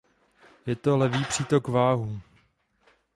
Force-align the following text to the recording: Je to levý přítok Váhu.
Je 0.65 0.75
to 0.75 0.97
levý 0.97 1.25
přítok 1.25 1.67
Váhu. 1.67 2.21